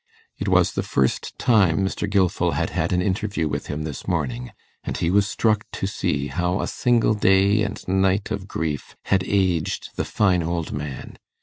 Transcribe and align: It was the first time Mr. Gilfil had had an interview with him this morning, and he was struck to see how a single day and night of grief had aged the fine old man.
It 0.39 0.47
was 0.47 0.71
the 0.71 0.81
first 0.81 1.37
time 1.37 1.85
Mr. 1.85 2.09
Gilfil 2.09 2.53
had 2.53 2.71
had 2.71 2.91
an 2.91 3.03
interview 3.03 3.47
with 3.47 3.67
him 3.67 3.83
this 3.83 4.07
morning, 4.07 4.49
and 4.83 4.97
he 4.97 5.11
was 5.11 5.27
struck 5.27 5.67
to 5.73 5.85
see 5.85 6.25
how 6.25 6.59
a 6.59 6.67
single 6.67 7.13
day 7.13 7.61
and 7.61 7.87
night 7.87 8.31
of 8.31 8.47
grief 8.47 8.95
had 9.13 9.23
aged 9.23 9.89
the 9.97 10.03
fine 10.05 10.41
old 10.41 10.71
man. 10.71 11.19